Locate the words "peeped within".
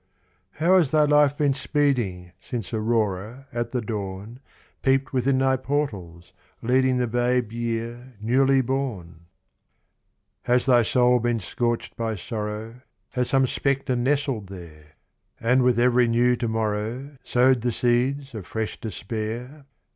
4.81-5.37